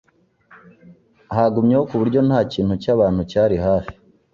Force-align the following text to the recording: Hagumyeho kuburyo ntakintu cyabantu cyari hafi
Hagumyeho 1.35 1.83
kuburyo 1.89 2.19
ntakintu 2.27 2.73
cyabantu 2.83 3.21
cyari 3.31 3.55
hafi 3.65 3.93